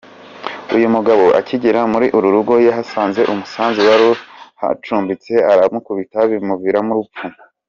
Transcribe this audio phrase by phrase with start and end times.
[0.75, 7.23] Uyu mugabo akigera muri uru rugo yahasanze umusaza wari uhacumbitse, aramukubita bimuviramo urupfu.